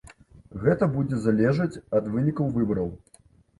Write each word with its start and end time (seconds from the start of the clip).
Гэта 0.63 0.87
будзе 0.95 1.19
залежаць 1.27 1.81
ад 2.01 2.09
вынікаў 2.17 2.53
выбараў. 2.59 2.93